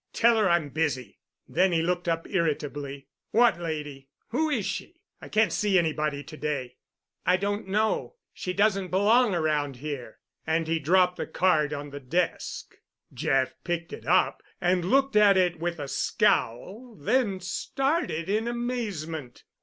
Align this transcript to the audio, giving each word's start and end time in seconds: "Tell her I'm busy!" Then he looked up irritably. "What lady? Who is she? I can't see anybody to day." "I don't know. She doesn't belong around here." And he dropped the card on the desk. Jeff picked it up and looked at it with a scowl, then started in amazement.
"Tell 0.13 0.35
her 0.37 0.49
I'm 0.49 0.69
busy!" 0.69 1.19
Then 1.47 1.71
he 1.71 1.83
looked 1.83 2.07
up 2.07 2.25
irritably. 2.27 3.07
"What 3.29 3.59
lady? 3.59 4.09
Who 4.29 4.49
is 4.49 4.65
she? 4.65 4.99
I 5.21 5.29
can't 5.29 5.53
see 5.53 5.77
anybody 5.77 6.23
to 6.23 6.35
day." 6.37 6.77
"I 7.23 7.37
don't 7.37 7.67
know. 7.67 8.15
She 8.33 8.51
doesn't 8.51 8.87
belong 8.87 9.35
around 9.35 9.75
here." 9.75 10.17
And 10.47 10.67
he 10.67 10.79
dropped 10.79 11.17
the 11.17 11.27
card 11.27 11.71
on 11.71 11.91
the 11.91 11.99
desk. 11.99 12.77
Jeff 13.13 13.53
picked 13.63 13.93
it 13.93 14.07
up 14.07 14.41
and 14.59 14.85
looked 14.85 15.15
at 15.15 15.37
it 15.37 15.59
with 15.59 15.79
a 15.79 15.87
scowl, 15.87 16.95
then 16.99 17.39
started 17.39 18.27
in 18.27 18.47
amazement. 18.47 19.43